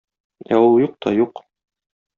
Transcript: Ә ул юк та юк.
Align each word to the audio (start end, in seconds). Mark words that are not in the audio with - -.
Ә 0.55 0.57
ул 0.69 0.79
юк 0.85 0.97
та 1.07 1.15
юк. 1.19 1.47